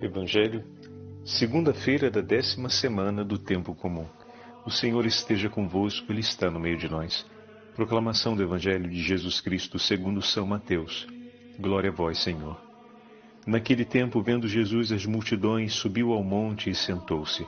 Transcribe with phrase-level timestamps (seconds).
[0.00, 0.64] Evangelho,
[1.24, 4.06] segunda-feira da décima semana do tempo comum.
[4.64, 7.26] O Senhor esteja convosco, Ele está no meio de nós.
[7.74, 11.04] Proclamação do Evangelho de Jesus Cristo segundo São Mateus.
[11.58, 12.56] Glória a vós, Senhor.
[13.44, 17.44] Naquele tempo, vendo Jesus as multidões, subiu ao monte e sentou-se.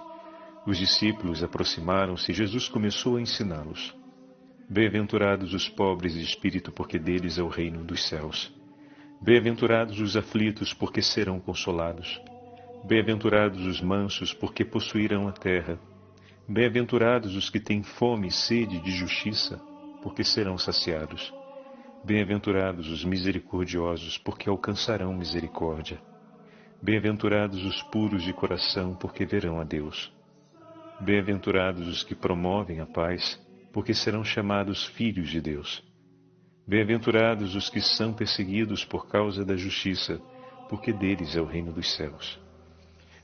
[0.67, 3.95] Os discípulos aproximaram-se e Jesus começou a ensiná-los.
[4.69, 8.53] Bem-aventurados os pobres de espírito, porque deles é o reino dos céus.
[9.23, 12.21] Bem-aventurados os aflitos, porque serão consolados.
[12.83, 15.79] Bem-aventurados os mansos, porque possuirão a terra.
[16.49, 19.61] Bem-aventurados os que têm fome e sede de justiça,
[20.03, 21.33] porque serão saciados.
[22.03, 26.01] Bem-aventurados os misericordiosos, porque alcançarão misericórdia.
[26.83, 30.11] Bem-aventurados os puros de coração, porque verão a Deus.
[31.01, 33.39] Bem-aventurados os que promovem a paz,
[33.75, 35.85] porque serão chamados filhos de Deus.
[36.67, 40.19] Bem-aventurados os que são perseguidos por causa da justiça,
[40.69, 42.41] porque deles é o reino dos céus.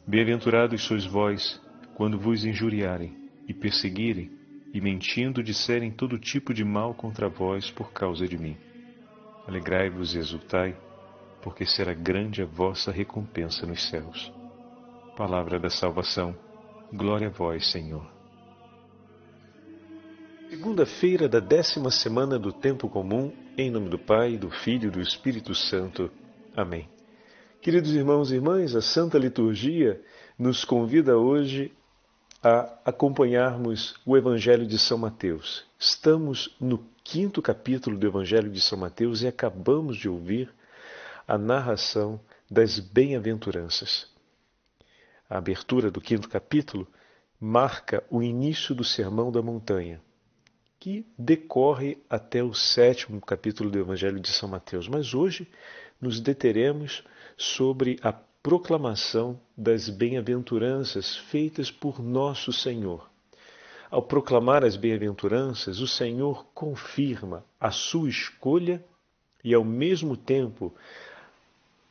[0.09, 1.61] Bem-aventurados sois vós,
[1.97, 4.31] quando vos injuriarem e perseguirem,
[4.73, 8.57] e mentindo disserem todo tipo de mal contra vós por causa de mim.
[9.49, 10.77] Alegrai-vos e exultai,
[11.43, 14.33] porque será grande a vossa recompensa nos céus.
[15.17, 16.37] Palavra da salvação.
[16.93, 18.07] Glória a vós, Senhor.
[20.51, 25.01] Segunda-feira da décima semana do tempo comum, em nome do Pai, do Filho e do
[25.01, 26.11] Espírito Santo.
[26.55, 26.96] Amém.
[27.67, 30.01] Queridos irmãos e irmãs, a Santa Liturgia
[30.39, 31.73] nos convida hoje
[32.41, 35.65] a acompanharmos o Evangelho de São Mateus.
[35.77, 40.49] Estamos no quinto capítulo do Evangelho de São Mateus e acabamos de ouvir
[41.27, 44.09] a narração das bem-aventuranças.
[45.29, 46.87] A abertura do quinto capítulo
[47.41, 50.01] marca o início do Sermão da Montanha
[50.79, 54.87] que decorre até o sétimo capítulo do Evangelho de São Mateus.
[54.87, 55.49] Mas hoje
[56.01, 57.03] nos deteremos
[57.37, 63.11] sobre a proclamação das bem-aventuranças feitas por nosso Senhor.
[63.91, 68.85] Ao proclamar as bem-aventuranças, o Senhor confirma a sua escolha
[69.43, 70.75] e, ao mesmo tempo,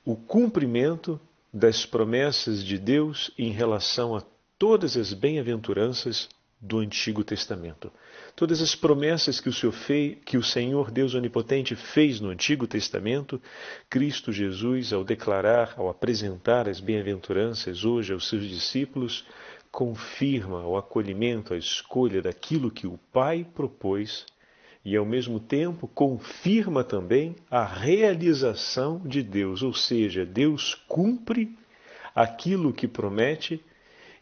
[0.04, 1.20] o cumprimento
[1.54, 4.24] das promessas de Deus em relação a
[4.58, 6.30] todas as bem-aventuranças
[6.66, 7.92] do Antigo Testamento.
[8.36, 12.66] Todas as promessas que o, Senhor fez, que o Senhor Deus Onipotente fez no Antigo
[12.66, 13.40] Testamento,
[13.88, 19.26] Cristo Jesus, ao declarar, ao apresentar as bem-aventuranças hoje aos seus discípulos,
[19.72, 24.26] confirma o acolhimento, a escolha daquilo que o Pai propôs
[24.84, 31.56] e, ao mesmo tempo, confirma também a realização de Deus, ou seja, Deus cumpre
[32.16, 33.64] aquilo que promete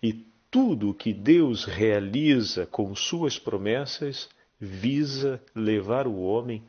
[0.02, 6.64] e tudo o que Deus realiza com suas promessas visa levar o homem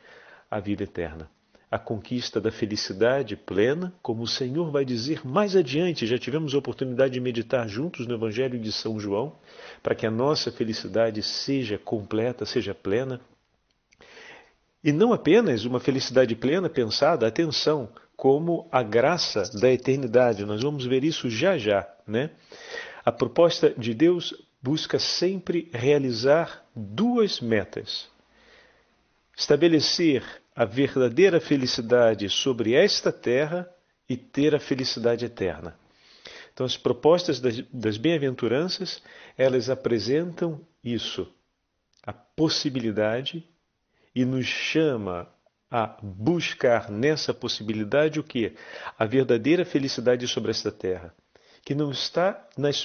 [0.50, 1.28] à vida eterna.
[1.71, 6.59] A conquista da felicidade plena, como o Senhor vai dizer mais adiante, já tivemos a
[6.59, 9.34] oportunidade de meditar juntos no Evangelho de São João,
[9.83, 13.21] para que a nossa felicidade seja completa, seja plena.
[14.83, 20.47] E não apenas uma felicidade plena pensada, atenção, como a graça da eternidade.
[20.47, 22.31] Nós vamos ver isso já já, né?
[23.05, 24.33] A proposta de Deus
[24.63, 28.09] busca sempre realizar duas metas:
[29.37, 30.25] estabelecer
[30.57, 33.69] a verdadeira felicidade sobre esta terra
[34.09, 35.77] e ter a felicidade eterna.
[36.55, 39.03] Então, as propostas das, das bem-aventuranças,
[39.37, 41.31] elas apresentam isso,
[42.03, 43.47] a possibilidade,
[44.15, 45.29] e nos chama
[45.71, 48.55] a buscar nessa possibilidade o que?
[48.97, 51.13] A verdadeira felicidade sobre esta terra
[51.65, 52.85] que não está nas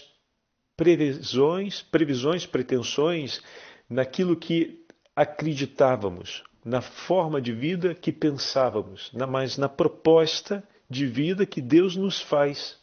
[0.80, 3.42] previsões, previsões, pretensões,
[3.90, 11.60] naquilo que acreditávamos, na forma de vida que pensávamos, mas na proposta de vida que
[11.60, 12.80] Deus nos faz.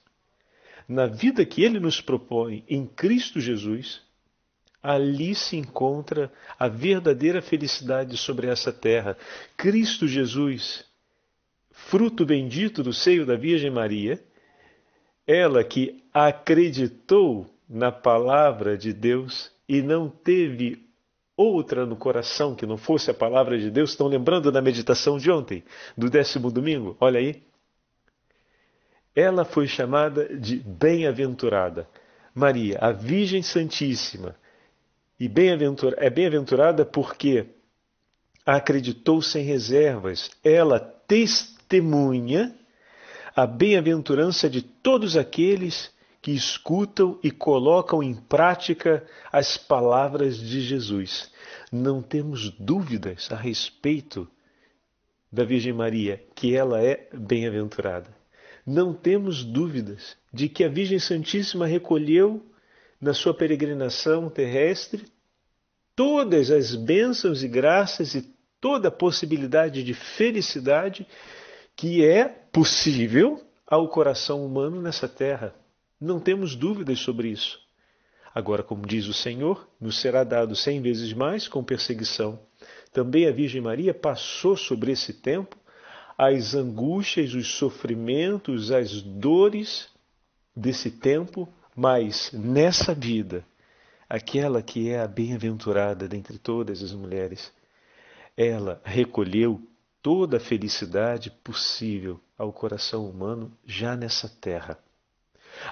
[0.87, 4.03] Na vida que Ele nos propõe em Cristo Jesus,
[4.83, 9.17] ali se encontra a verdadeira felicidade sobre essa terra.
[9.57, 10.85] Cristo Jesus,
[11.71, 14.23] fruto bendito do seio da Virgem Maria,
[15.27, 20.87] ela que acreditou na palavra de Deus e não teve
[21.37, 23.91] outra no coração que não fosse a palavra de Deus.
[23.91, 25.63] Estão lembrando da meditação de ontem,
[25.97, 26.97] do décimo domingo?
[27.01, 27.43] Olha aí.
[29.15, 31.89] Ela foi chamada de bem-aventurada.
[32.35, 34.37] Maria, a Virgem Santíssima.
[35.19, 35.51] E bem
[35.97, 37.47] é bem-aventurada porque
[38.45, 40.31] acreditou sem reservas.
[40.45, 42.55] Ela testemunha
[43.35, 45.91] a bem-aventurança de todos aqueles
[46.27, 51.31] que escutam e colocam em prática as palavras de Jesus.
[51.71, 54.29] Não temos dúvidas a respeito
[55.31, 58.11] da Virgem Maria, que ela é bem-aventurada.
[58.67, 62.45] não temos dúvidas de que a Virgem Santíssima recolheu
[63.01, 65.05] na sua peregrinação terrestre
[65.95, 71.07] todas as bênçãos e graças e toda a possibilidade de felicidade
[71.77, 75.55] que é possível ao coração humano nessa terra.
[76.01, 77.59] Não temos dúvidas sobre isso.
[78.35, 82.39] Agora, como diz o Senhor, nos será dado cem vezes mais com perseguição.
[82.93, 85.57] Também a Virgem Maria passou sobre esse tempo
[86.19, 89.89] as angústias, os sofrimentos, as dores
[90.55, 93.45] desse tempo, mas nessa vida,
[94.09, 97.53] aquela que é a bem-aventurada dentre todas as mulheres,
[98.37, 99.61] ela recolheu
[100.03, 104.79] toda a felicidade possível ao coração humano já nessa terra.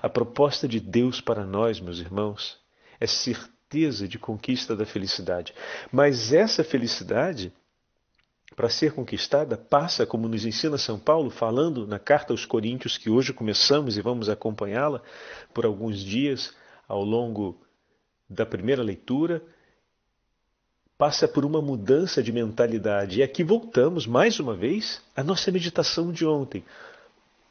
[0.02, 2.58] A proposta de Deus para nós, meus irmãos,
[3.00, 5.54] é certeza de conquista da felicidade.
[5.90, 7.52] Mas essa felicidade,
[8.54, 13.10] para ser conquistada, passa, como nos ensina São Paulo, falando na carta aos Coríntios, que
[13.10, 15.02] hoje começamos e vamos acompanhá-la
[15.52, 16.54] por alguns dias
[16.86, 17.60] ao longo
[18.28, 19.42] da primeira leitura,
[20.96, 23.18] passa por uma mudança de mentalidade.
[23.18, 26.64] E aqui voltamos mais uma vez à nossa meditação de ontem.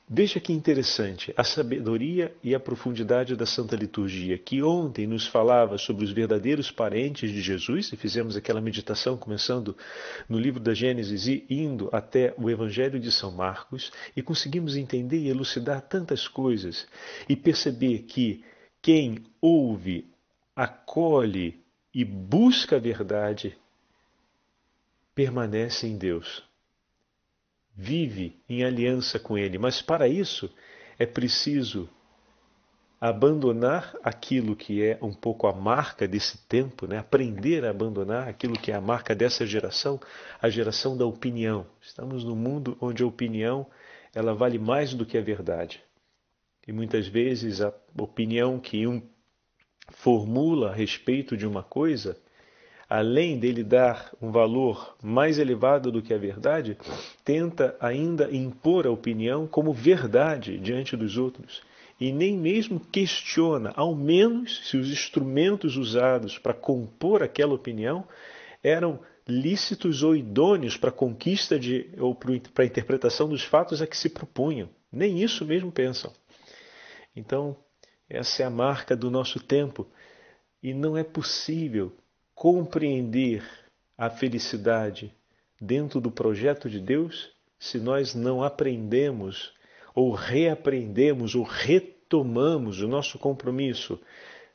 [0.08, 5.78] Veja que interessante a sabedoria e a profundidade da Santa Liturgia, que ontem nos falava
[5.78, 9.78] sobre os verdadeiros parentes de Jesus, e fizemos aquela meditação começando
[10.28, 15.20] no livro da Gênesis e indo até o Evangelho de São Marcos, e conseguimos entender
[15.20, 16.86] e elucidar tantas coisas
[17.30, 18.44] e perceber que
[18.82, 20.06] quem ouve,
[20.54, 21.64] acolhe
[21.94, 23.58] e busca a verdade,
[25.16, 26.44] permanece em Deus.
[27.76, 30.50] Vive em aliança com Ele, mas para isso
[30.98, 31.90] é preciso
[33.02, 37.00] abandonar aquilo que é um pouco a marca desse tempo, né?
[37.00, 40.00] aprender a abandonar aquilo que é a marca dessa geração,
[40.42, 41.66] a geração da opinião.
[41.82, 43.68] Estamos num mundo onde a opinião
[44.16, 45.84] ela vale mais do que a verdade.
[46.66, 49.02] E muitas vezes a opinião que um
[49.90, 52.18] formula a respeito de uma coisa,
[52.94, 56.78] além dele dar um valor mais elevado do que a verdade,
[57.26, 61.64] tenta ainda impor a opinião como verdade diante dos outros
[62.00, 68.08] e nem mesmo questiona, ao menos se os instrumentos usados para compor aquela opinião
[68.62, 73.88] eram lícitos ou idôneos para a conquista de, ou para a interpretação dos fatos a
[73.88, 74.70] que se propunham.
[74.92, 76.14] Nem isso mesmo pensam.
[77.16, 77.58] Então,
[78.08, 79.88] essa é a marca do nosso tempo
[80.62, 81.92] e não é possível
[82.36, 83.44] compreender
[83.98, 85.14] a felicidade
[85.60, 89.54] dentro do projeto de Deus se nós não aprendemos
[89.96, 94.00] ou reaprendemos ou retomamos o nosso compromisso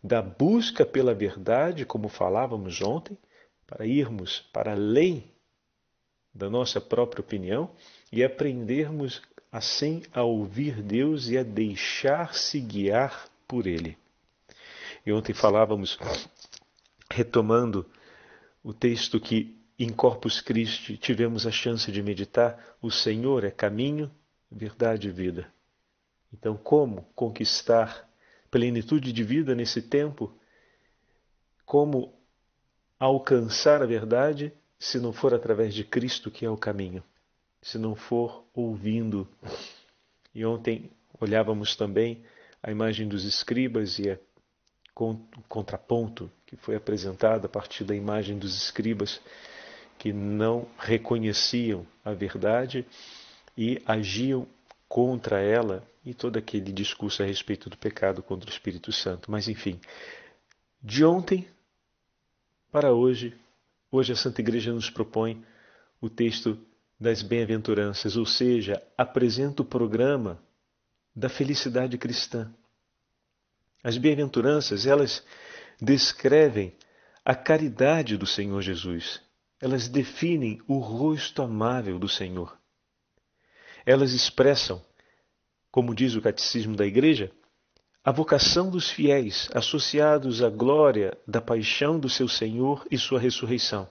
[0.03, 3.17] da busca pela verdade, como falávamos ontem,
[3.67, 5.25] para irmos para além
[6.35, 7.71] da nossa própria opinião
[8.13, 13.97] e aprendermos assim a ouvir Deus e a deixar-se guiar por ele.
[15.05, 15.99] E ontem falávamos,
[17.19, 17.85] retomando
[18.63, 24.09] o texto que em Corpus Christi tivemos a chance de meditar, o Senhor é caminho,
[24.49, 25.53] verdade e vida.
[26.33, 28.09] Então, como conquistar
[28.53, 30.33] plenitude de vida nesse tempo?
[31.67, 32.15] Como
[33.01, 37.03] alcançar a verdade se não for através de Cristo, que é o caminho?
[37.61, 39.27] Se não for ouvindo.
[40.33, 40.89] E ontem
[41.21, 42.23] olhávamos também
[42.63, 44.19] a imagem dos escribas e a
[45.49, 49.21] contraponto que foi apresentado a partir da imagem dos escribas
[49.99, 52.87] que não reconheciam a verdade
[53.55, 54.49] e agiam
[54.89, 59.31] contra ela e todo aquele discurso a respeito do pecado contra o Espírito Santo.
[59.31, 59.79] Mas enfim,
[60.83, 61.47] de ontem
[62.73, 63.37] para hoje,
[63.93, 65.45] hoje a Santa Igreja nos propõe
[66.01, 66.59] o texto
[66.99, 70.43] das bem-aventuranças, ou seja, apresenta o programa
[71.15, 72.51] da felicidade cristã.
[73.85, 75.23] As bem-aventuranças, elas
[75.81, 76.77] descrevem
[77.25, 79.21] a caridade do Senhor Jesus.
[79.61, 82.59] Elas definem o rosto amável do Senhor.
[83.85, 84.85] Elas expressam,
[85.71, 87.33] como diz o catecismo da igreja,
[88.05, 93.89] a vocação dos fiéis associados à glória da paixão do seu Senhor e sua ressurreição.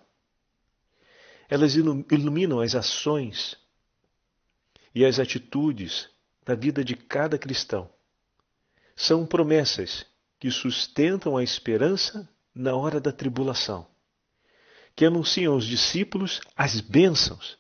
[1.50, 3.58] Elas iluminam as ações
[4.94, 6.10] e as atitudes
[6.44, 7.90] da vida de cada cristão.
[8.96, 10.06] São promessas
[10.40, 13.88] que sustentam a esperança na hora da tribulação,
[14.96, 17.58] que anunciam aos discípulos as bênçãos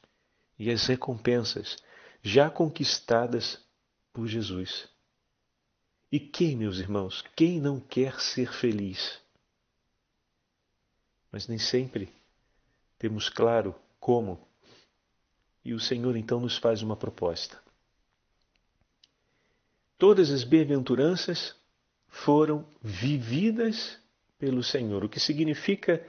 [0.57, 1.77] e as recompensas
[2.21, 3.59] já conquistadas
[4.11, 4.89] por Jesus.
[6.11, 9.19] E quem, meus irmãos, quem não quer ser feliz?
[11.31, 12.11] Mas nem sempre
[12.97, 14.47] temos claro como.
[15.63, 17.61] E o Senhor então nos faz uma proposta.
[19.97, 21.55] todas as bem-aventuranças
[22.17, 23.97] foram vividas
[24.39, 26.03] pelo Senhor, o que significa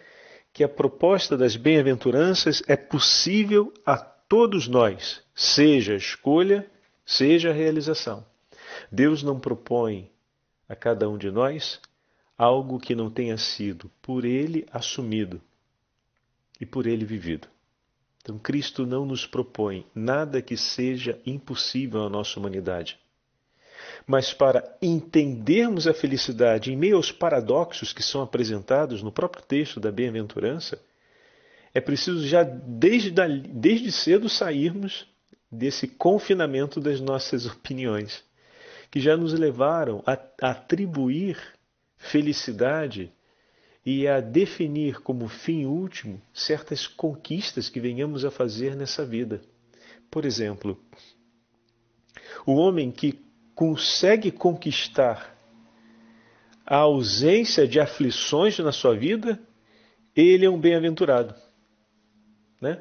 [0.52, 6.68] que a proposta das bem-aventuranças é possível a todos nós, seja a escolha,
[7.04, 8.24] seja a realização.
[8.90, 10.10] Deus não propõe
[10.68, 11.80] a cada um de nós
[12.36, 15.40] algo que não tenha sido por Ele assumido
[16.60, 17.48] e por Ele vivido.
[18.22, 22.98] Então, Cristo não nos propõe nada que seja impossível à nossa humanidade.
[24.08, 29.78] Mas para entendermos a felicidade em meio aos paradoxos que são apresentados no próprio texto
[29.78, 30.80] da bem-aventurança,
[31.74, 33.12] é preciso já desde,
[33.52, 35.06] desde cedo sairmos
[35.52, 38.24] desse confinamento das nossas opiniões,
[38.90, 41.38] que já nos levaram a, a atribuir
[41.98, 43.12] felicidade
[43.84, 49.42] e a definir como fim último certas conquistas que venhamos a fazer nessa vida.
[50.10, 50.82] Por exemplo,
[52.46, 53.27] o homem que
[53.58, 55.36] consegue conquistar
[56.64, 59.36] a ausência de aflições na sua vida,
[60.14, 61.34] ele é um bem-aventurado.
[62.60, 62.80] Né?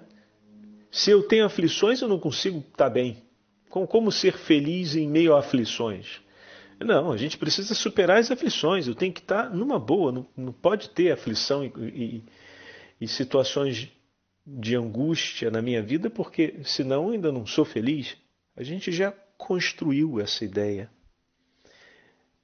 [0.92, 3.24] Se eu tenho aflições, eu não consigo estar bem.
[3.72, 6.22] Como ser feliz em meio a aflições?
[6.80, 8.88] Não, a gente precisa superar as aflições.
[8.88, 10.12] Eu tenho que estar numa boa.
[10.12, 12.24] Não, não pode ter aflição e, e,
[13.02, 13.90] e situações
[14.46, 18.16] de angústia na minha vida, porque senão eu ainda não sou feliz.
[18.56, 20.90] A gente já construiu essa ideia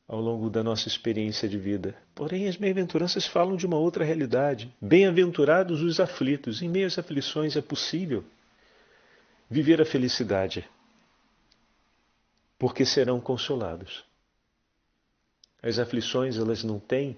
[0.07, 1.95] ao longo da nossa experiência de vida.
[2.13, 4.73] Porém, as bem-aventuranças falam de uma outra realidade.
[4.79, 6.62] Bem-aventurados os aflitos.
[6.62, 8.23] Em meio às aflições é possível
[9.50, 10.67] viver a felicidade,
[12.57, 14.03] porque serão consolados.
[15.62, 17.17] As aflições, elas não têm,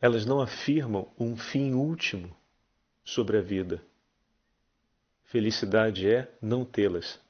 [0.00, 2.34] elas não afirmam um fim último
[3.04, 3.82] sobre a vida.
[5.24, 7.20] Felicidade é não tê-las.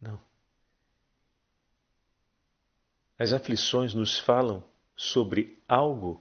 [0.00, 0.20] Não.
[3.20, 4.64] As aflições nos falam
[4.96, 6.20] sobre algo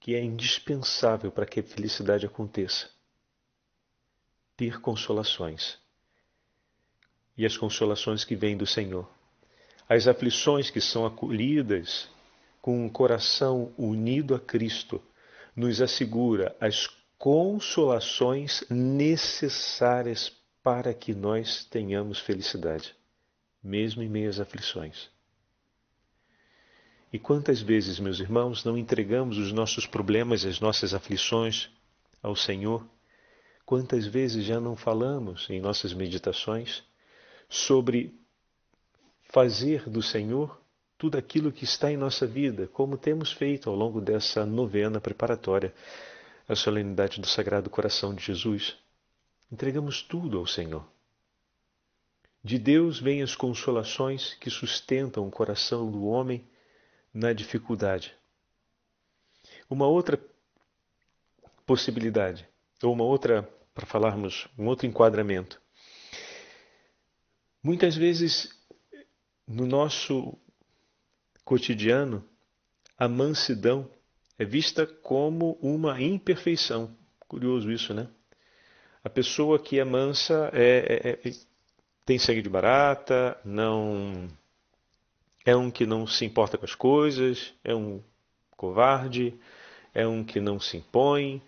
[0.00, 2.88] que é indispensável para que a felicidade aconteça.
[4.56, 5.78] Ter consolações.
[7.36, 9.06] E as consolações que vêm do Senhor
[9.88, 12.08] as aflições que são acolhidas
[12.60, 15.02] com um coração unido a Cristo
[15.56, 16.86] nos assegura as
[17.16, 20.30] consolações necessárias
[20.62, 22.94] para que nós tenhamos felicidade,
[23.62, 25.08] mesmo em meio às aflições.
[27.12, 31.70] E quantas vezes, meus irmãos, não entregamos os nossos problemas, as nossas aflições
[32.22, 32.86] ao Senhor?
[33.64, 36.82] Quantas vezes já não falamos em nossas meditações
[37.48, 38.14] sobre
[39.22, 40.60] fazer do Senhor
[40.98, 45.72] tudo aquilo que está em nossa vida, como temos feito ao longo dessa novena preparatória
[46.48, 48.76] à solenidade do Sagrado Coração de Jesus.
[49.50, 50.84] Entregamos tudo ao Senhor.
[52.42, 56.44] De Deus vêm as consolações que sustentam o coração do homem
[57.12, 58.14] na dificuldade.
[59.68, 60.18] Uma outra
[61.66, 62.48] possibilidade,
[62.82, 63.42] ou uma outra,
[63.74, 65.60] para falarmos, um outro enquadramento.
[67.62, 68.56] Muitas vezes
[69.46, 70.38] no nosso
[71.44, 72.24] cotidiano,
[72.96, 73.90] a mansidão
[74.38, 76.94] é vista como uma imperfeição.
[77.26, 78.08] Curioso isso, né?
[79.02, 81.32] A pessoa que é mansa é, é, é,
[82.04, 84.28] tem sangue de barata, não
[85.48, 88.02] é um que não se importa com as coisas, é um
[88.50, 89.34] covarde,
[89.94, 91.40] é um que não se impõe,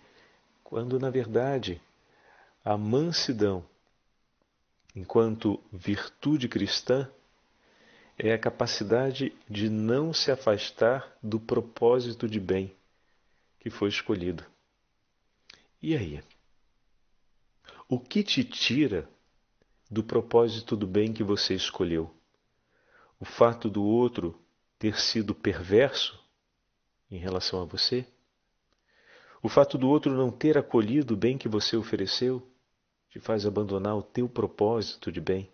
[0.63, 1.79] quando na verdade
[2.65, 3.63] a mansidão,
[4.95, 7.07] enquanto virtude cristã,
[8.17, 12.75] é a capacidade de não se afastar do propósito de bem
[13.59, 14.43] que foi escolhido.
[15.79, 16.23] E aí?
[17.87, 19.07] O que te tira
[19.91, 22.11] do propósito do bem que você escolheu?
[23.21, 24.35] O fato do outro
[24.79, 26.19] ter sido perverso
[27.11, 28.03] em relação a você?
[29.43, 32.41] O fato do outro não ter acolhido o bem que você ofereceu
[33.11, 35.53] te faz abandonar o teu propósito de bem?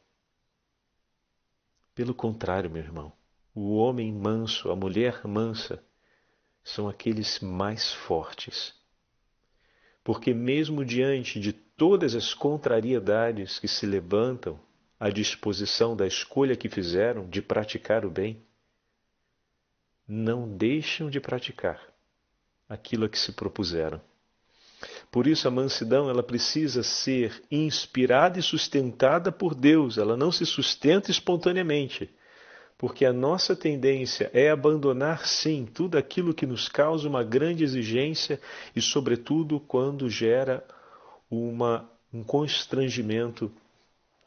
[1.94, 3.12] Pelo contrário, meu irmão,
[3.54, 5.84] o homem manso, a mulher mansa,
[6.64, 8.74] são aqueles mais fortes.
[10.06, 14.58] Porque, mesmo diante de todas as contrariedades que se levantam
[15.00, 18.42] à disposição da escolha que fizeram de praticar o bem,
[20.08, 21.82] não deixam de praticar
[22.68, 24.02] aquilo a que se propuseram.
[25.12, 30.46] Por isso a mansidão ela precisa ser inspirada e sustentada por Deus, ela não se
[30.46, 32.10] sustenta espontaneamente.
[32.78, 38.40] Porque a nossa tendência é abandonar sim tudo aquilo que nos causa uma grande exigência
[38.76, 40.64] e sobretudo quando gera
[41.30, 43.52] uma, um constrangimento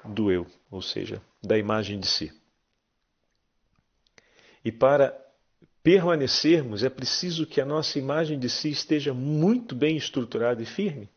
[0.04, 2.32] do eu, ou seja, da imagem de si.
[4.64, 5.18] E para
[5.82, 11.08] permanecermos, é preciso que a nossa imagem de si esteja muito bem estruturada e firme.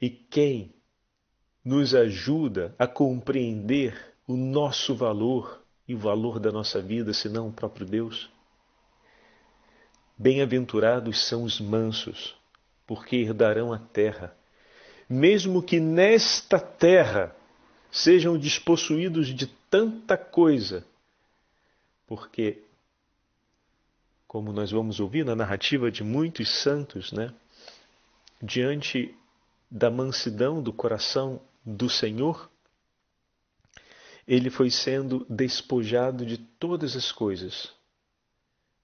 [0.00, 0.74] E quem
[1.64, 7.52] nos ajuda a compreender o nosso valor e o valor da nossa vida, senão o
[7.52, 8.30] próprio Deus?
[10.18, 12.34] Bem-aventurados são os mansos,
[12.86, 14.34] porque herdarão a terra.
[15.08, 17.34] Mesmo que nesta terra
[17.90, 20.84] sejam despossuídos de tanta coisa,
[22.06, 22.62] porque
[24.26, 27.32] como nós vamos ouvir na narrativa de muitos santos, né?
[28.42, 29.16] Diante
[29.70, 32.50] da mansidão do coração do Senhor,
[34.26, 37.72] ele foi sendo despojado de todas as coisas,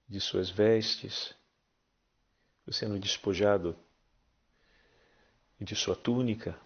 [0.07, 1.35] de suas vestes,
[2.63, 3.75] foi sendo despojado
[5.63, 6.59] de sua túnica,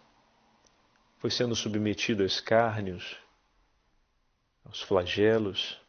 [1.18, 3.18] foi sendo submetido a escárnios,
[4.66, 5.80] aos flagelos,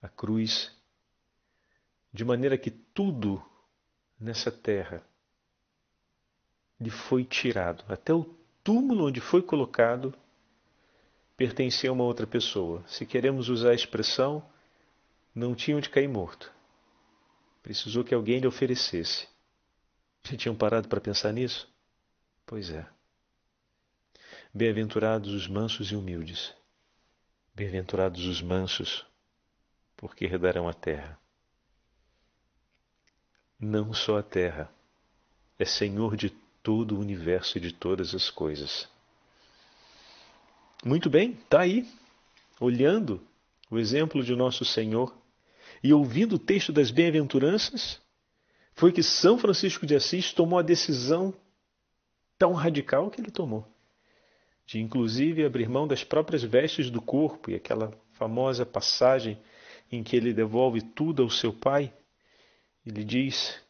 [0.00, 0.74] à cruz
[2.12, 3.42] de maneira que tudo
[4.18, 5.02] nessa terra
[6.80, 8.24] lhe foi tirado, até o
[8.62, 10.14] túmulo onde foi colocado
[11.36, 12.84] pertencia a uma outra pessoa.
[12.86, 14.44] Se queremos usar a expressão,
[15.34, 16.52] não tinha onde cair morto.
[17.62, 19.28] Precisou que alguém lhe oferecesse.
[20.24, 21.71] Já tinham parado para pensar nisso?
[22.46, 22.86] Pois é.
[24.52, 26.54] Bem-aventurados os mansos e humildes.
[27.54, 29.06] Bem-aventurados os mansos,
[29.96, 31.18] porque herdarão a terra
[33.62, 34.68] não só a terra,
[35.56, 36.30] é Senhor de
[36.62, 38.88] todo o universo e de todas as coisas.
[40.84, 41.88] Muito bem, está aí,
[42.58, 43.22] olhando
[43.70, 45.16] o exemplo de nosso Senhor
[45.80, 48.00] e ouvindo o texto das bem-aventuranças,
[48.74, 51.32] foi que São Francisco de Assis tomou a decisão
[52.42, 53.64] tão radical que ele tomou,
[54.66, 59.40] de inclusive abrir mão das próprias vestes do corpo e aquela famosa passagem
[59.90, 61.92] em que ele devolve tudo ao seu pai
[62.84, 63.60] ele diz: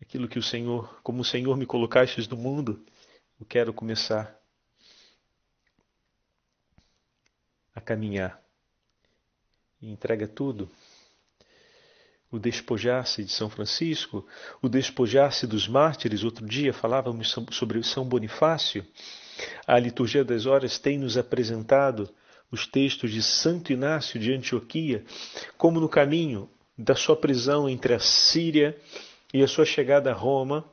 [0.00, 2.82] aquilo que o Senhor, como o Senhor me colocastes no mundo,
[3.38, 4.34] eu quero começar
[7.74, 8.42] a caminhar.
[9.80, 10.68] E entrega tudo.
[12.30, 14.26] O despojar-se de São Francisco,
[14.60, 16.22] o despojar-se dos mártires.
[16.24, 18.86] Outro dia falávamos sobre São Bonifácio.
[19.66, 22.10] A liturgia das horas tem nos apresentado
[22.50, 25.04] os textos de Santo Inácio de Antioquia,
[25.56, 28.76] como no caminho da sua prisão entre a Síria
[29.32, 30.64] e a sua chegada a Roma,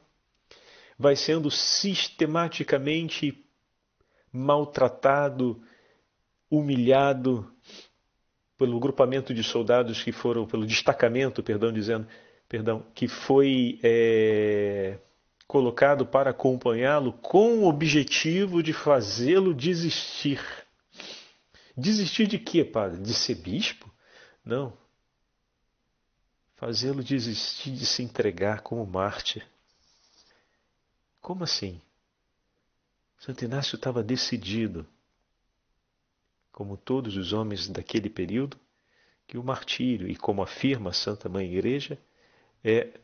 [0.98, 3.44] vai sendo sistematicamente
[4.32, 5.62] maltratado,
[6.50, 7.52] humilhado
[8.58, 12.08] pelo grupamento de soldados que foram, pelo destacamento, perdão, dizendo,
[12.48, 14.98] perdão, que foi é,
[15.48, 20.41] colocado para acompanhá-lo com o objetivo de fazê-lo desistir.
[21.76, 23.02] Desistir de quê, padre?
[23.02, 23.91] De ser bispo?
[24.44, 24.74] Não,
[26.56, 29.46] fazê-lo desistir de se entregar como mártir.
[31.22, 31.82] Como assim?
[33.20, 34.86] Santo Inácio estava decidido,
[36.56, 38.58] como todos os homens daquele período,
[39.28, 42.00] que o martírio, e como afirma a Santa Mãe Igreja,
[42.63, 42.98] é,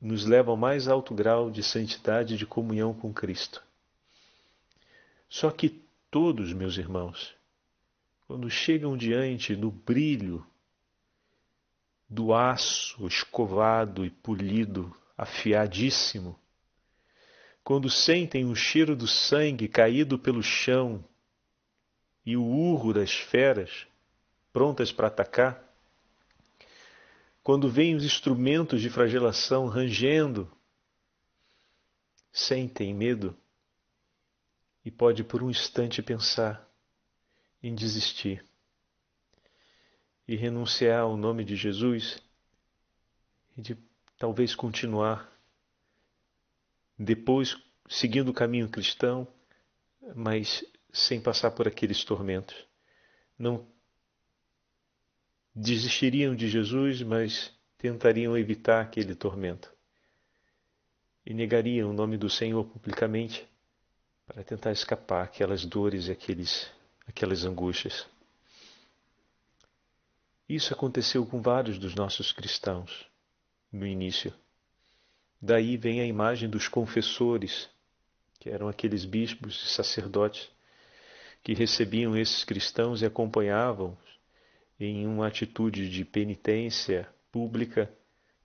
[0.00, 3.62] nos leva ao mais alto grau de santidade e de comunhão com Cristo.
[5.28, 7.36] Só que todos, meus irmãos,
[8.26, 10.42] quando chegam diante do brilho
[12.08, 16.40] do aço escovado e polido, afiadíssimo.
[17.62, 21.04] Quando sentem o cheiro do sangue caído pelo chão
[22.24, 23.86] e o urro das feras
[24.52, 25.62] prontas para atacar,
[27.42, 30.50] quando veem os instrumentos de flagelação rangendo,
[32.32, 33.36] sentem medo
[34.84, 36.66] e pode por um instante pensar
[37.62, 38.44] em desistir
[40.26, 42.18] e renunciar ao nome de Jesus
[43.56, 43.78] e de
[44.18, 45.30] talvez continuar
[46.98, 47.56] depois
[47.88, 49.26] seguindo o caminho cristão,
[50.14, 52.54] mas sem passar por aqueles tormentos.
[53.36, 53.66] Não
[55.52, 59.74] desistiriam de Jesus, mas tentariam evitar aquele tormento.
[61.26, 63.46] E negariam o nome do Senhor publicamente
[64.24, 66.70] para tentar escapar aquelas dores e aqueles,
[67.06, 68.06] aquelas angústias.
[70.48, 73.06] Isso aconteceu com vários dos nossos cristãos
[73.72, 74.32] no início.
[75.42, 77.68] Daí vem a imagem dos confessores,
[78.38, 80.54] que eram aqueles bispos e sacerdotes
[81.44, 83.96] que recebiam esses cristãos e acompanhavam
[84.80, 87.88] em uma atitude de penitência pública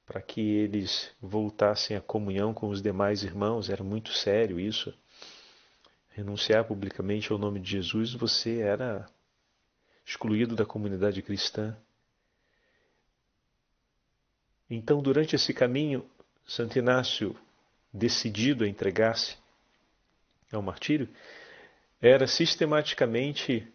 [0.05, 3.69] para que eles voltassem à comunhão com os demais irmãos.
[3.69, 4.93] Era muito sério isso.
[6.11, 9.09] Renunciar publicamente ao nome de Jesus, você era
[10.05, 11.75] excluído da comunidade cristã
[14.69, 16.05] Então, durante esse caminho,
[16.45, 17.35] Santo Inácio,
[17.91, 19.35] decidido a entregar-se
[20.51, 21.09] ao martírio,
[22.01, 23.67] era sistematicamente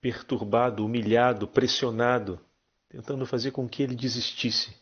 [0.00, 2.40] perturbado, humilhado, pressionado,
[2.88, 4.74] tentando fazer com que ele desistisse,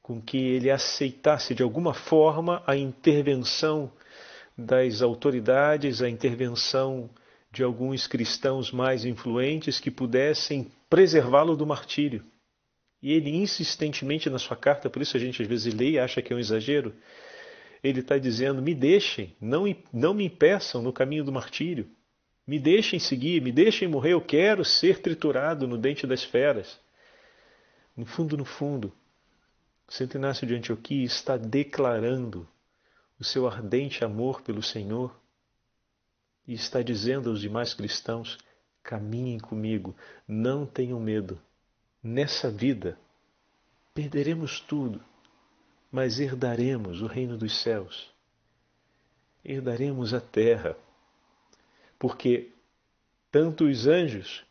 [0.00, 3.92] com que ele aceitasse de alguma forma a intervenção
[4.56, 7.10] das autoridades, a intervenção
[7.50, 12.24] de alguns cristãos mais influentes que pudessem preservá-lo do martírio.
[13.02, 16.22] E ele insistentemente na sua carta, por isso a gente às vezes lê e acha
[16.22, 16.94] que é um exagero,
[17.82, 21.90] ele está dizendo: me deixem, não, não me impeçam no caminho do martírio.
[22.50, 26.80] Me deixem seguir, me deixem morrer, eu quero ser triturado no dente das feras.
[27.96, 28.92] No fundo, no fundo,
[29.88, 32.48] Santo Inácio de Antioquia está declarando
[33.20, 35.16] o seu ardente amor pelo Senhor
[36.44, 38.36] e está dizendo aos demais cristãos:
[38.82, 39.94] caminhem comigo,
[40.26, 41.40] não tenham medo.
[42.02, 42.98] Nessa vida,
[43.94, 45.00] perderemos tudo,
[45.88, 48.12] mas herdaremos o reino dos céus.
[49.44, 50.76] Herdaremos a terra
[52.00, 52.50] porque
[53.30, 54.42] tanto os anjos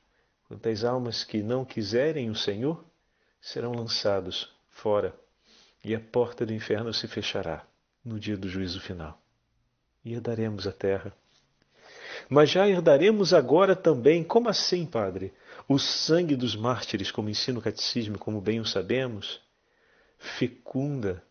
[0.48, 2.86] quanto as almas que não quiserem o Senhor
[3.42, 5.20] serão lançados fora
[5.84, 7.66] e a porta do inferno se fechará
[8.06, 9.20] no dia do juízo final.
[10.06, 11.12] E herdaremos a terra.
[12.30, 15.34] Mas já herdaremos agora também, como assim, Padre?
[15.68, 19.42] O sangue dos mártires, como ensina o catecismo, como bem o sabemos,
[20.18, 21.24] fecunda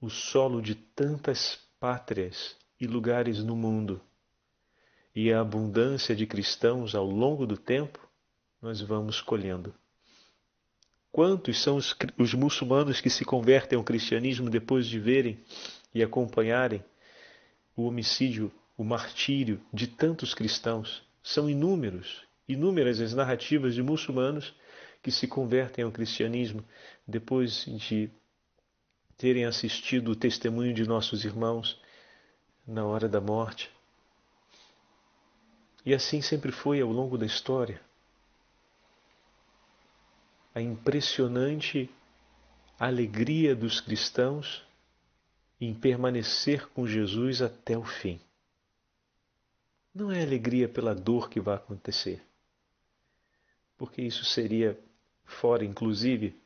[0.00, 4.00] o solo de tantas pátrias e lugares no mundo
[5.14, 8.00] e a abundância de cristãos ao longo do tempo,
[8.60, 9.74] nós vamos colhendo.
[11.12, 15.38] Quantos são os, os, muçulmanos que se convertem ao cristianismo depois de verem
[15.94, 16.82] e acompanharem
[17.76, 21.04] o homicídio, o martírio de tantos cristãos?
[21.22, 24.52] São inúmeros, inúmeras as narrativas de muçulmanos
[25.00, 26.64] que se convertem ao cristianismo
[27.06, 28.10] depois de
[29.16, 31.80] terem assistido o testemunho de nossos irmãos
[32.66, 33.70] na hora da morte,
[35.84, 37.80] e assim sempre foi ao longo da história.
[40.54, 41.90] A impressionante
[42.78, 44.64] alegria dos cristãos
[45.60, 48.20] em permanecer com Jesus até o fim.
[49.94, 52.20] Não é alegria pela dor que vai acontecer,
[53.76, 54.78] porque isso seria
[55.24, 56.40] fora, inclusive,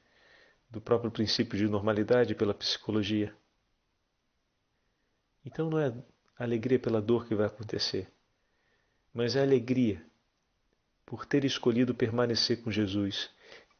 [0.71, 3.35] do próprio princípio de normalidade pela psicologia.
[5.45, 5.95] Então não é
[6.39, 8.13] alegria pela dor que vai acontecer,
[9.19, 10.01] mas a alegria
[11.05, 13.29] por ter escolhido permanecer com Jesus,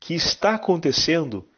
[0.01, 1.49] que está acontecendo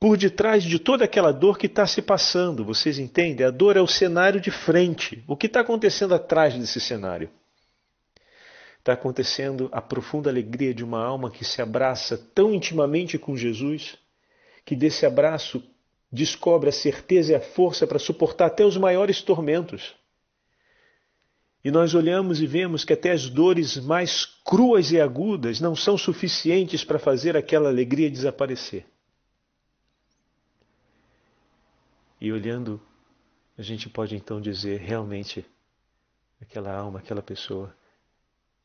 [0.00, 2.64] por detrás de toda aquela dor que está se passando.
[2.64, 3.46] Vocês entendem?
[3.46, 5.22] A dor é o cenário de frente.
[5.28, 7.30] O que está acontecendo atrás desse cenário?
[8.80, 13.96] Está acontecendo a profunda alegria de uma alma que se abraça tão intimamente com Jesus,
[14.64, 15.62] que desse abraço
[16.10, 19.94] descobre a certeza e a força para suportar até os maiores tormentos.
[21.64, 25.98] E nós olhamos e vemos que até as dores mais cruas e agudas não são
[25.98, 28.86] suficientes para fazer aquela alegria desaparecer.
[32.20, 32.80] E olhando,
[33.56, 35.44] a gente pode então dizer realmente
[36.40, 37.76] aquela alma, aquela pessoa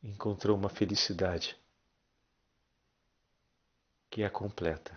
[0.02, 1.56] encontrou uma felicidade
[4.10, 4.96] que é completa,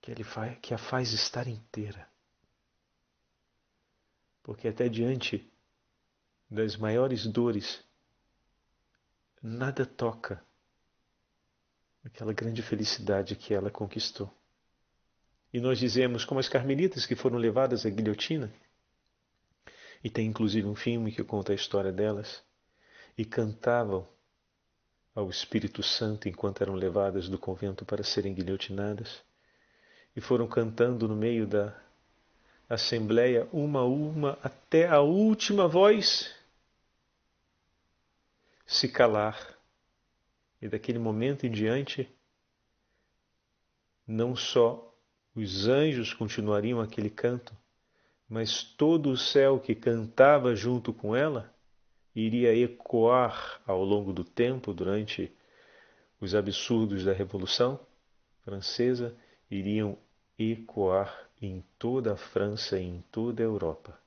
[0.00, 2.08] que, ele faz, que a faz estar inteira.
[4.44, 5.44] Porque até diante
[6.50, 7.82] das maiores dores,
[9.42, 10.42] nada toca
[12.04, 14.32] aquela grande felicidade que ela conquistou.
[15.52, 18.52] E nós dizemos, como as carmelitas que foram levadas à guilhotina,
[20.02, 22.42] e tem inclusive um filme que conta a história delas,
[23.16, 24.08] e cantavam
[25.14, 29.22] ao Espírito Santo enquanto eram levadas do convento para serem guilhotinadas,
[30.14, 31.76] e foram cantando no meio da
[32.68, 36.37] assembleia, uma a uma, até a última voz
[38.68, 39.58] se calar.
[40.60, 42.06] E daquele momento em diante,
[44.06, 44.94] não só
[45.34, 47.56] os anjos continuariam aquele canto,
[48.28, 51.52] mas todo o céu que cantava junto com ela
[52.14, 55.32] iria ecoar ao longo do tempo, durante
[56.20, 57.80] os absurdos da Revolução
[58.42, 59.16] Francesa,
[59.50, 59.96] iriam
[60.38, 63.98] ecoar em toda a França e em toda a Europa.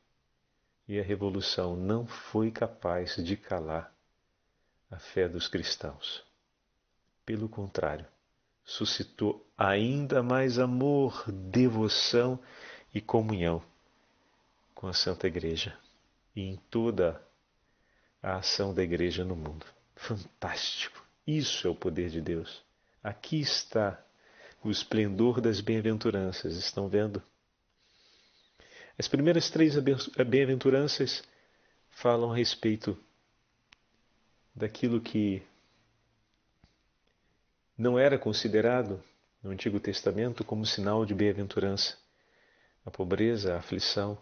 [0.88, 3.92] E a Revolução não foi capaz de calar
[4.92, 6.24] a fé dos cristãos.
[7.26, 8.06] Pelo contrário,
[8.64, 12.38] suscitou ainda mais amor, devoção
[12.94, 13.64] e comunhão
[14.76, 15.78] com a Santa Igreja
[16.36, 17.26] e em toda
[18.22, 19.66] a ação da Igreja no mundo.
[19.96, 21.02] Fantástico!
[21.26, 22.62] Isso é o poder de Deus.
[23.02, 24.04] Aqui está
[24.64, 26.56] o esplendor das bem-aventuranças.
[26.56, 27.22] Estão vendo?
[28.98, 29.76] As primeiras três
[30.28, 31.24] bem-aventuranças
[31.90, 32.98] falam a respeito
[34.56, 35.44] daquilo que
[37.78, 39.04] não era considerado
[39.42, 41.98] no Antigo Testamento como sinal de bem-aventurança.
[42.86, 44.18] A pobreza, a aflição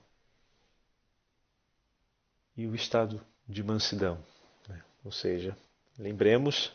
[2.55, 4.23] e o estado de mansidão.
[4.67, 4.81] Né?
[5.03, 5.57] Ou seja,
[5.97, 6.73] lembremos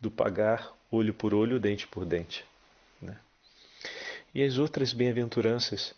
[0.00, 2.44] do pagar olho por olho, dente por dente.
[3.00, 3.18] Né?
[4.34, 5.94] E as outras bem-aventuranças,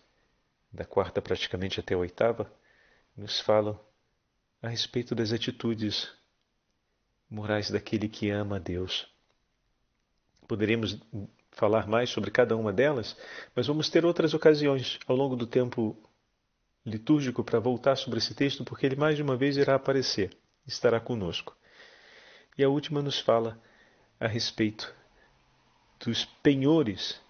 [0.72, 2.50] da quarta praticamente até a oitava,
[3.16, 3.78] nos falam
[4.62, 6.11] a respeito das atitudes
[7.31, 9.07] morais daquele que ama a Deus.
[10.49, 10.99] Poderíamos
[11.53, 13.16] falar mais sobre cada uma delas,
[13.55, 15.97] mas vamos ter outras ocasiões ao longo do tempo
[16.85, 20.99] litúrgico para voltar sobre esse texto, porque ele mais de uma vez irá aparecer, estará
[20.99, 21.57] conosco.
[22.57, 23.61] E a última nos fala
[24.19, 24.93] a respeito
[26.05, 27.21] dos penhores,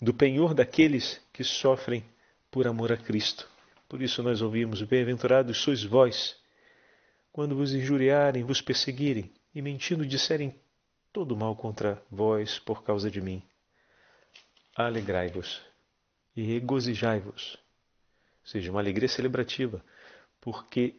[0.00, 2.04] do penhor daqueles que sofrem
[2.50, 3.48] por amor a Cristo.
[3.88, 6.36] Por isso nós ouvimos: Bem-aventurados sois vós,
[7.36, 10.58] quando vos injuriarem, vos perseguirem e mentindo disserem
[11.12, 13.42] todo mal contra vós por causa de mim.
[14.74, 15.60] Alegrai-vos
[16.34, 17.58] e regozijai-vos,
[18.42, 19.84] seja uma alegria celebrativa,
[20.40, 20.94] porque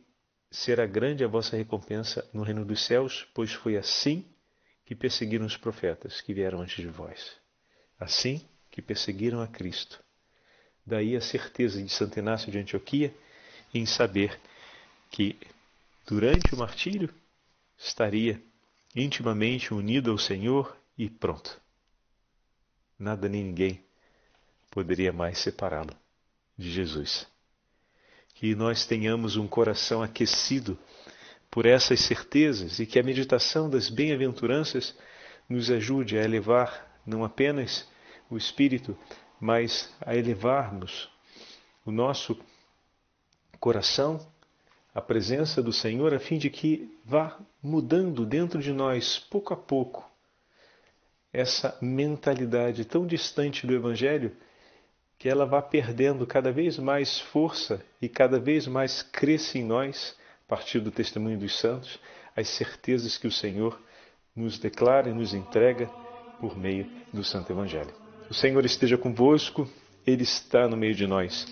[0.52, 4.24] será grande a vossa recompensa no reino dos céus, pois foi assim
[4.86, 7.36] que perseguiram os profetas que vieram antes de vós.
[8.00, 10.04] Assim que perseguiram a Cristo.
[10.86, 13.12] Daí a certeza de Santo Inácio de Antioquia
[13.74, 14.40] em saber
[15.10, 15.36] que
[16.08, 17.14] durante o martírio
[17.78, 18.42] estaria
[18.96, 21.62] intimamente unido ao Senhor e pronto.
[22.98, 23.84] Nada nem ninguém
[24.72, 25.94] poderia mais separá-lo
[26.58, 27.28] de Jesus.
[28.34, 30.80] Que nós tenhamos um coração aquecido
[31.52, 34.96] por essas certezas e que a meditação das bem-aventuranças
[35.50, 37.88] nos ajude a elevar não apenas
[38.30, 38.98] o espírito,
[39.40, 41.10] mas a elevarmos
[41.86, 42.40] o nosso
[43.60, 44.26] coração
[44.98, 49.56] à presença do Senhor, a fim de que vá mudando dentro de nós, pouco a
[49.56, 50.04] pouco,
[51.32, 54.36] essa mentalidade tão distante do Evangelho,
[55.20, 60.18] que ela vá perdendo cada vez mais força e cada vez mais cresce em nós
[60.48, 62.00] a partir do testemunho dos santos,
[62.36, 63.80] as certezas que o Senhor
[64.36, 65.86] nos declara e nos entrega
[66.40, 67.94] por meio do Santo Evangelho.
[68.32, 69.70] O Senhor esteja convosco,
[70.08, 71.46] Ele está no meio de nós.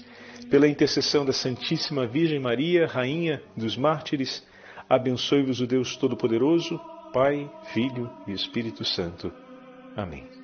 [0.50, 4.44] Pela intercessão da Santíssima Virgem Maria, Rainha dos Mártires,
[4.90, 6.80] abençoe-vos o Deus Todo-Poderoso,
[7.14, 9.32] Pai, Filho e Espírito Santo.
[9.96, 10.35] Amém.